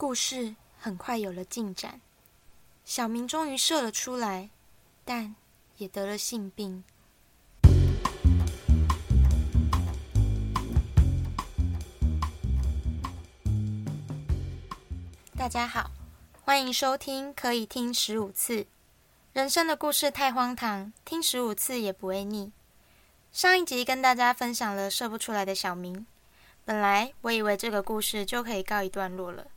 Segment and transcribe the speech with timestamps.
[0.00, 2.00] 故事很快有了进展，
[2.86, 4.48] 小明终于射了出来，
[5.04, 5.36] 但
[5.76, 6.82] 也得了性病。
[15.36, 15.90] 大家好，
[16.46, 18.66] 欢迎收听，可以听十五次。
[19.34, 22.50] 人生的故事太荒唐，听十五次也不会腻。
[23.32, 26.06] 上一集跟大家分享了射不出来的小明，
[26.64, 29.48] 本来我以为这个故事就可以告一段落了，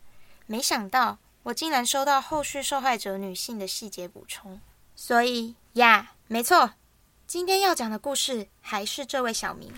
[0.45, 4.59] 没想到我竟然收到后续受害者女性的细节补充。
[4.95, 6.73] 所以呀，没错，
[7.25, 9.73] 今天要讲的故事还是这位小明。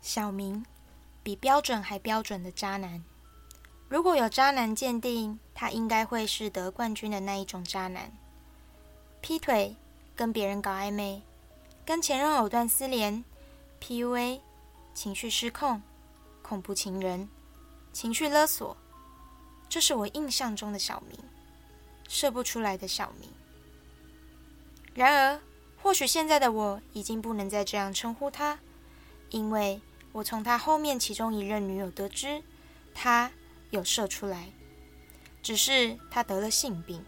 [0.00, 0.64] 小明，
[1.22, 3.02] 比标准还标准的渣男。
[3.88, 8.12] 如果有渣男鉴定，他应该会是得冠军的那一种渣男。
[9.20, 9.76] 劈腿，
[10.16, 11.22] 跟别人搞暧昧，
[11.84, 13.24] 跟前任藕断丝连
[13.80, 14.40] ，PUA，
[14.94, 15.82] 情绪失控，
[16.42, 17.28] 恐怖情人，
[17.92, 18.76] 情绪勒索，
[19.68, 21.18] 这是我印象中的小明，
[22.08, 23.30] 射不出来的小明。
[24.94, 25.40] 然而，
[25.82, 28.58] 或许现在的我已经不能再这样称呼他，
[29.30, 29.80] 因为。
[30.12, 32.40] 我从他后面其中一任女友得知，
[32.94, 33.32] 他
[33.70, 34.52] 有射出来，
[35.42, 37.04] 只是他得了性病。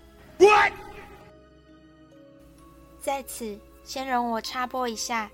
[3.07, 5.31] 在此，先容我插播一下：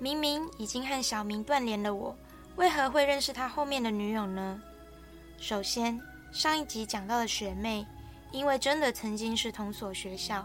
[0.00, 2.12] 明明已经和小明断联了，我
[2.56, 4.60] 为何会认识他后面的女友呢？
[5.38, 5.96] 首先，
[6.32, 7.86] 上一集讲到的学妹，
[8.32, 10.44] 因为真的曾经是同所学校，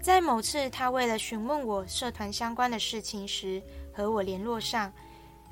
[0.00, 3.62] 在某次她为了询问我社团相关的事情时，
[3.92, 4.90] 和我联络上。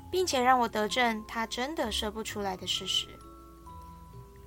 [0.09, 3.07] 并且让我得证他真的说不出来的事实。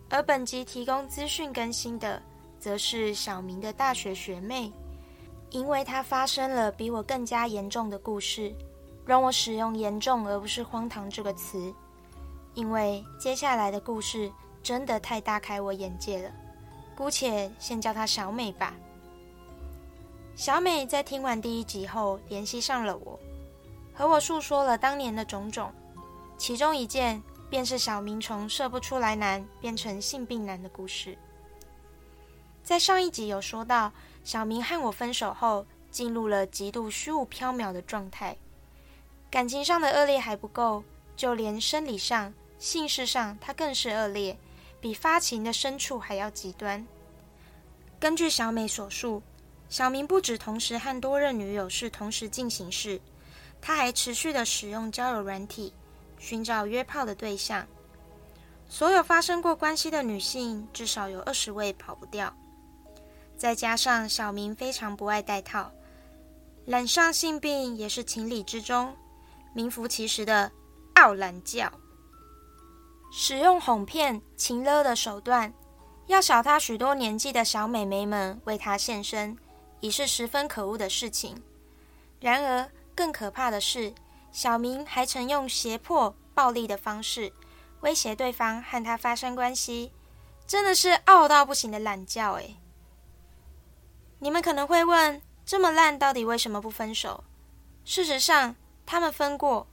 [0.09, 2.21] 而本集提供资讯更新的，
[2.59, 4.73] 则是小明的大学学妹，
[5.51, 8.55] 因为她发生了比我更加严重的故事，
[9.05, 11.75] 让我使用“严重”而不是“荒唐”这个词，
[12.55, 14.31] 因为接下来的故事
[14.63, 16.31] 真的太大开我眼界了。
[16.97, 18.75] 姑且先叫她小美吧。
[20.37, 23.19] 小美在听完第一集后，联系上了我。
[23.93, 25.71] 和我诉说了当年的种种，
[26.39, 31.19] 其中一件便是小明从射不出来男变成性病男的故事。
[32.71, 33.93] 在上一集有说到，
[34.23, 38.37] 小明和我分手后，进入了极度虚无缥缈的状态，
[39.29, 40.81] 感情上的恶劣还不够，
[41.17, 44.39] 就连生理上、性事上，他更是恶劣，
[44.81, 46.87] 比发情的牲畜还要极端。
[47.99, 49.21] 根据小美所述，
[49.69, 53.01] 小明不止同时和多任女友是同时进行式。
[53.61, 55.75] 他还持续的使用交友软体，
[56.21, 57.67] 寻找约炮的对象。
[58.69, 62.33] 所有发生过关系的女性，至少有二十位跑不掉。
[63.41, 65.73] 再加上小明非常不爱戴套，
[66.67, 68.95] 染上性病也是情理之中，
[69.55, 70.53] 名副其实的
[70.97, 71.73] 傲懒教。
[73.11, 75.55] 使用哄骗、情勒的手段，
[76.07, 79.35] 要小他许多年纪的小美眉们为他献身，
[79.81, 81.43] 已是十分可恶的事情。
[82.21, 83.95] 然而，更可怕的是，
[84.31, 87.33] 小明还曾用胁迫、暴力的方式
[87.81, 89.91] 威胁对方和他发生关系，
[90.47, 92.59] 真的是傲到不行的懒觉诶。
[94.21, 97.25] 你们可能会问，这么烂，到底为什么不分手？
[97.85, 98.55] 事实上，
[98.87, 99.67] 他们分过。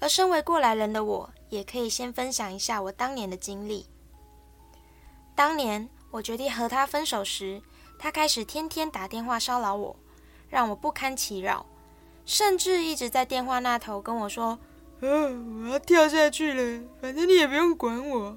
[0.00, 3.86] 而身为过来人的我，也可以先分享一下我当年的经历。
[5.34, 7.62] 当年我决定和他分手时，
[7.98, 9.96] 他开始天天打电话骚扰我，
[10.48, 11.64] 让我不堪其扰。
[12.24, 14.58] 甚至一直在电话那头跟我说
[15.00, 18.36] ：“嗯，我要跳下去了，反正你也不用管我。”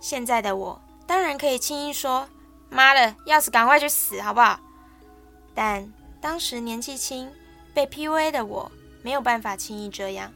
[0.00, 2.28] 现在的我当然可以轻易说
[2.72, 4.58] ：“妈的，要死赶快去死，好不好？”
[5.54, 7.30] 但当时年纪轻，
[7.74, 8.72] 被 PUA 的我
[9.02, 10.32] 没有办法轻易这样，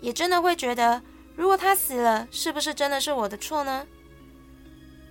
[0.00, 1.00] 也真的会觉得，
[1.34, 3.86] 如果他死了，是不是真的是我的错呢？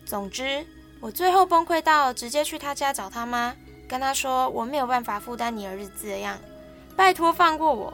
[0.06, 0.66] 总之，
[1.00, 3.56] 我最后崩溃到直接去他家找他妈，
[3.88, 6.38] 跟他说我没有办法负担你的日子的样。
[6.96, 7.94] 拜托放过我，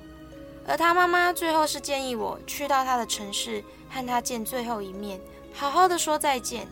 [0.68, 5.22] 而他妈妈最后是建议我去到他的城市和他见最后一面，
[5.54, 6.68] 好好的说再见，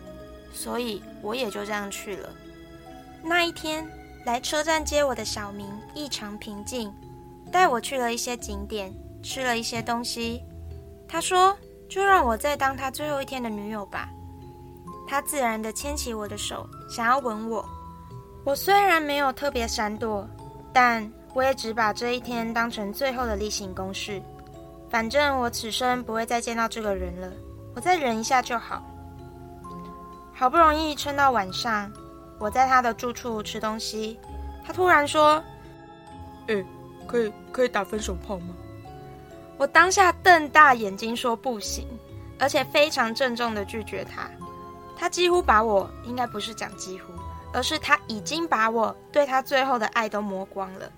[0.53, 2.29] 所以我也就这样去了。
[3.23, 3.87] 那一天
[4.25, 6.93] 来车站接我的小明异常平静，
[7.51, 8.93] 带我去了一些景点，
[9.23, 10.41] 吃了一些东西。
[11.07, 11.55] 他说
[11.89, 14.09] ：“就让我再当他最后一天的女友吧。”
[15.07, 17.63] 他自然的牵起我的手，想要吻我。
[18.43, 20.27] 我虽然没有特别闪躲，
[20.73, 21.11] 但。
[21.35, 24.23] 我也只把这一天当成最后的例行公事，
[24.89, 27.29] 反正我此生不会再见到这个人了，
[27.75, 28.81] 我再忍一下就好。
[30.37, 31.89] 好不容易撑到晚上，
[32.37, 34.19] 我在他的住处吃东西，
[34.65, 35.41] 他突然说
[36.47, 36.63] ：“哎，
[37.07, 38.47] 可以可以打分手炮吗？
[39.57, 41.87] 我当下瞪大眼睛说不行，
[42.37, 44.29] 而且非常郑重的拒绝他。
[44.97, 47.13] 他几乎把我，应该不是讲几乎，
[47.53, 50.91] 而是他已经把我对他最后的爱都磨光了。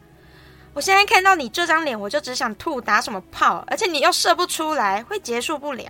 [0.74, 3.64] 我现在看到你这张脸，我就只想吐，打什么炮？
[3.68, 5.86] 而且你又射不出来，会结束不了。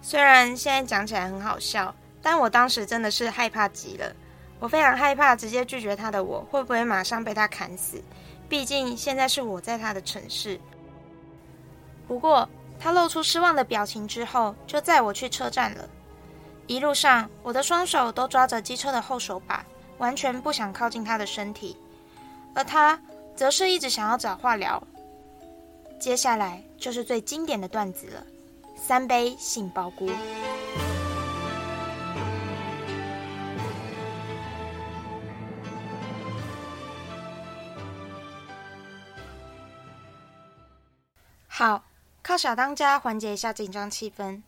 [0.00, 4.12] 虽然现在讲起来很好笑，但我当时真的是害怕极了。
[4.58, 8.02] 我非常害怕直接拒绝他的我，会不会马上被他砍死？
[8.48, 10.58] 毕竟现在是我在他的城市。
[12.08, 12.48] 不过
[12.80, 15.86] 他露出失望的表情之后，就载我去车站了。
[16.66, 19.62] 一路上，我的双手都抓着机车的后手把，
[19.98, 21.76] 完全不想靠近他的身体，
[22.54, 22.98] 而他
[23.36, 24.82] 则是一直想要找话聊。
[26.00, 28.24] 接下来就是最经典的段子了：
[28.76, 30.08] 三杯杏鲍菇。
[41.56, 41.84] 好，
[42.20, 44.42] 靠小当家缓解一下紧张气氛。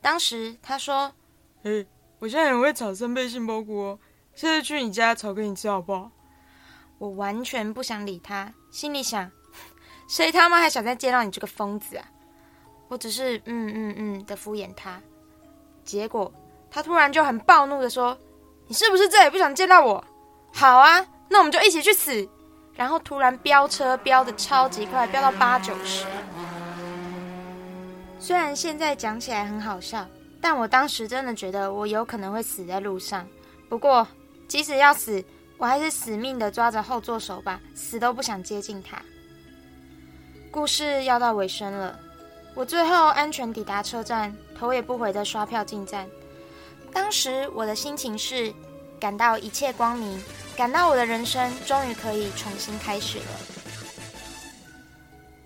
[0.00, 1.12] 当时他说。
[1.62, 1.86] 哎，
[2.18, 3.98] 我现在很会炒三倍杏鲍菇哦，
[4.34, 6.10] 现在去你家炒给你吃好不好？
[6.98, 9.30] 我完全不想理他，心里想，
[10.10, 12.04] 谁他妈还想再见到你这个疯子啊？
[12.88, 15.00] 我只是嗯嗯嗯的敷衍他，
[15.84, 16.32] 结果
[16.68, 18.18] 他突然就很暴怒的说
[18.66, 20.04] ：“你是不是再也不想见到我？
[20.52, 22.28] 好啊，那我们就一起去死！”
[22.74, 26.04] 然后突然飙车飙的超级快，飙到八九十。
[28.24, 30.08] 虽然现在讲起来很好笑。
[30.40, 33.26] 但我当时真的觉得我有可能会死在路上。
[33.66, 34.06] 不过，
[34.46, 35.24] 即使要死，
[35.56, 39.00] 我还是死命的抓着后座手把，死都不想接近他。
[40.50, 41.98] 故事要到尾声了，
[42.54, 46.06] 我最后安全抵达车站，头也不回的刷票进站。
[46.92, 48.52] 当时我的心情是
[49.00, 50.22] 感到一切光明，
[50.54, 53.24] 感到我的人生终于可以重新开始了。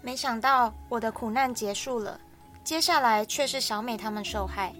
[0.02, 2.20] 没想到我的苦难结束了，
[2.68, 4.74] 接下来却是小美他们受害。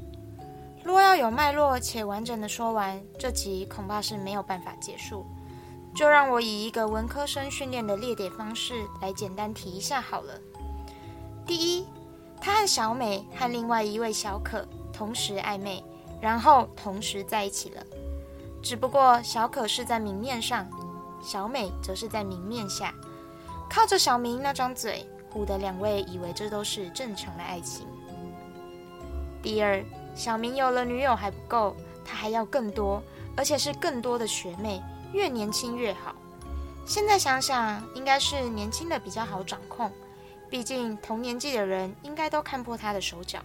[0.85, 5.25] 若要有脉络且完整的说完，这集恐怕是没有办法结束。
[5.95, 10.39] 就让我以一个文科生训练的列点方式来简单提一下好了。
[11.47, 11.87] 第一，
[12.39, 15.83] 他和小美和另外一位小可同时暧昧，
[16.21, 17.83] 然后同时在一起了。
[18.63, 20.69] 只不过小可是在明面上，
[21.23, 22.93] 小美则是在明面下，
[23.67, 27.87] 靠着小明那张嘴，唬得两位以为这都是正常的爱情。
[29.43, 29.85] 第二。
[30.15, 33.01] 小明有了女友还不够，他还要更多，
[33.37, 34.83] 而且是更多的学妹，
[35.13, 36.13] 越年轻越好。
[36.85, 39.93] 现在想想，应该是年轻的比较好掌控，
[40.51, 43.39] 毕竟同年纪的人应该都看破他的手脚。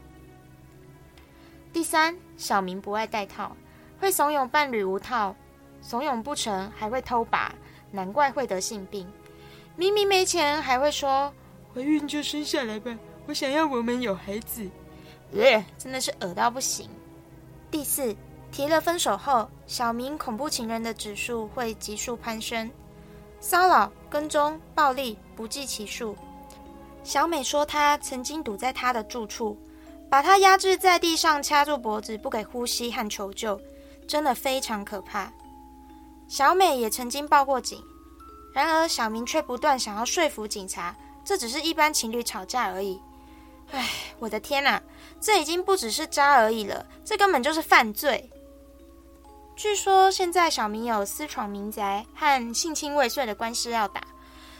[1.72, 3.56] 第三，小明不爱戴套，
[4.00, 5.36] 会怂恿伴侣无套，
[5.80, 7.54] 怂恿不成还会偷拔，
[7.92, 9.08] 难怪会得性病。
[9.76, 11.32] 明明没钱还会说
[11.74, 12.96] 怀孕就生下来吧，
[13.28, 14.70] 我想要我们有孩子。
[15.34, 16.88] 呃，真的是恶到不行。
[17.72, 18.16] 第四，
[18.52, 22.70] 提了分手后，小明恐怖情人的指数会急速攀升，
[23.40, 26.16] 骚扰、跟踪、暴力不计其数。
[27.04, 29.58] 小美说，她曾经堵在他的住处，
[30.10, 33.60] 把他压制在地上，掐住脖子，不给呼吸和求救，
[34.08, 35.34] 真的非常可怕。
[36.28, 37.84] 小美也曾经报过警，
[38.54, 43.00] 然而小明却不断想要说服警察，这只是一般情侣吵架而已。
[43.72, 43.90] 唉，
[44.20, 44.82] 我的天哪！
[45.20, 48.30] 这已经不只是渣而已了，这根本就是犯罪。
[49.56, 54.02] 据说现在小明有私闯民宅和性侵未遂的官司要打，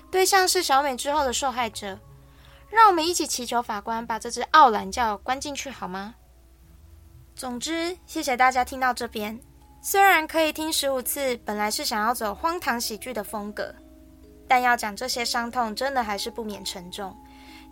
[0.10, 2.00] 对象是小美之后的受害者。
[2.70, 6.16] 让我们一起祈求法官把这只傲懒叫关进去好吗？
[7.36, 9.40] 总之，谢谢大家听到这边。
[9.82, 13.76] 虽然可以听十五次，本来是想要走荒唐喜剧的风格，
[14.54, 17.18] 但要讲这些伤痛，真的还是不免沉重。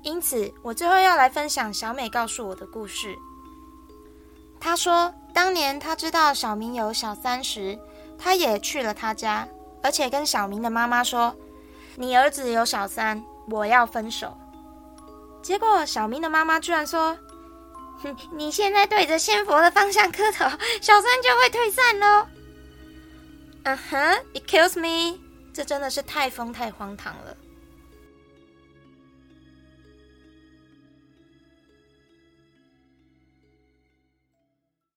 [0.01, 3.15] 因此，我最后要来分享小美告诉我的故事。
[4.59, 7.77] 她说，当年她知道小明有小三时，
[8.17, 9.47] 她也去了他家，
[9.83, 11.35] 而且跟小明的妈妈说
[11.95, 14.35] ：“你儿子有小三，我要分手。”
[15.43, 17.15] 结果，小明的妈妈居然说
[18.33, 20.45] ：“你现在对着仙佛的方向磕头，
[20.81, 22.25] 小三就会退散喽。”
[23.65, 25.19] 嗯哼，It kills me，
[25.53, 27.36] 这真的是太疯太荒唐了。